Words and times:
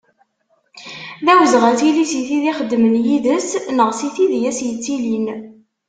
D 1.25 1.27
awezɣi 1.31 1.67
ad 1.69 1.75
tili 1.79 2.05
si 2.11 2.21
tid 2.27 2.43
ixeddmen 2.51 2.95
yid-s, 3.05 3.49
neɣ 3.77 3.89
si 3.99 4.09
tid 4.15 4.31
i 4.37 4.39
d 4.43 4.43
as-yettilin. 4.49 5.27